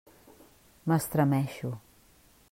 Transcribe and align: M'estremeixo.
M'estremeixo. 0.87 1.71